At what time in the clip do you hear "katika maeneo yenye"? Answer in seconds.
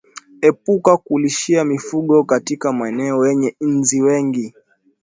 2.23-3.55